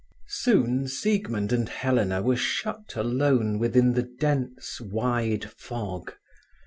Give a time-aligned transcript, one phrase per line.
[0.27, 6.13] Soon Siegmund and Helena were shut alone within the dense wide fog.